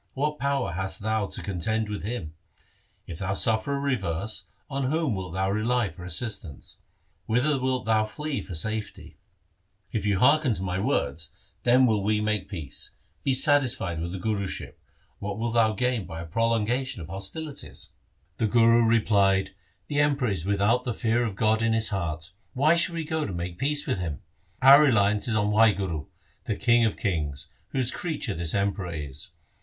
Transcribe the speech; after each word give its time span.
What 0.15 0.39
power 0.39 0.71
hast 0.71 1.01
thou 1.01 1.27
to 1.27 1.43
contend 1.43 1.87
with 1.87 2.01
him? 2.01 2.33
If 3.05 3.19
thou 3.19 3.35
suffer 3.35 3.73
a 3.75 3.79
reverse, 3.79 4.45
on 4.67 4.89
whom 4.89 5.13
wilt 5.13 5.33
thou 5.35 5.51
rely 5.51 5.89
for 5.91 6.03
assistance? 6.03 6.77
Whither 7.27 7.61
wilt 7.61 7.85
thou 7.85 8.05
flee 8.05 8.41
for 8.41 8.55
safety? 8.55 9.19
If 9.91 10.03
thou 10.03 10.17
hearken 10.17 10.55
to 10.55 10.63
my 10.63 10.79
words, 10.79 11.31
then 11.61 11.85
will 11.85 12.01
we 12.03 12.19
make 12.19 12.49
peace. 12.49 12.95
Be 13.23 13.35
satisfied 13.35 13.99
with 13.99 14.11
the 14.11 14.17
Guruship. 14.17 14.79
What 15.19 15.37
wilt 15.37 15.53
thou 15.53 15.73
gain 15.73 16.07
by 16.07 16.21
a 16.21 16.25
prolongation 16.25 16.99
of 17.03 17.07
hostilities?' 17.07 17.91
LIFE 18.39 18.47
OF 18.47 18.53
GURU 18.53 18.61
HAR 18.63 18.65
GOBIND 18.65 18.83
91 18.87 18.87
The 18.87 18.87
Guru 18.87 18.99
replied,' 19.29 19.55
The 19.87 19.99
Emperor 19.99 20.27
is 20.31 20.45
without 20.47 20.83
the 20.83 20.95
fear 20.95 21.23
of 21.23 21.35
God 21.35 21.61
in 21.61 21.73
his 21.73 21.89
heart. 21.89 22.31
Why 22.55 22.75
should 22.75 22.95
we 22.95 23.03
go 23.05 23.27
to 23.27 23.33
make 23.33 23.59
peace 23.59 23.85
with 23.85 23.99
him? 23.99 24.23
Our 24.63 24.81
reliance 24.81 25.27
is 25.27 25.35
on 25.35 25.51
Wahguru, 25.51 26.07
the 26.45 26.55
King 26.55 26.85
of 26.85 26.97
kings, 26.97 27.49
whose 27.67 27.91
creature 27.91 28.33
this 28.33 28.55
Emperor 28.55 28.91
is. 28.91 29.33